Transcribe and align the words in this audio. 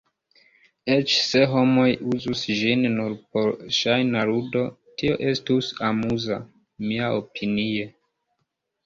Eĉ 0.93 1.11
se 1.25 1.41
homoj 1.49 1.83
uzus 2.15 2.41
ĝin 2.59 2.87
nur 2.93 3.13
por 3.35 3.51
ŝajna 3.81 4.23
ludo, 4.29 4.63
tio 5.03 5.19
estus 5.33 5.69
amuza, 5.91 6.39
miaopinie. 6.89 7.85